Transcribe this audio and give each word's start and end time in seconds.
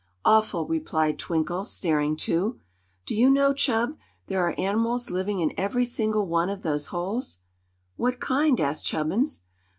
"Awful," 0.25 0.65
replied 0.67 1.19
Twinkle, 1.19 1.63
staring 1.63 2.17
too. 2.17 2.59
"Do 3.05 3.13
you 3.13 3.29
know, 3.29 3.53
Chub, 3.53 3.99
there 4.25 4.41
are 4.43 4.55
an'mals 4.57 5.11
living 5.11 5.41
in 5.41 5.53
every 5.59 5.85
single 5.85 6.25
one 6.25 6.49
of 6.49 6.63
those 6.63 6.87
holes?" 6.87 7.37
"What 7.97 8.19
kind?" 8.19 8.59
asked 8.59 8.87
Chubbins. 8.87 9.43